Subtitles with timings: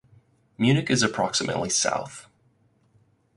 [0.57, 2.25] Munich is approximately south.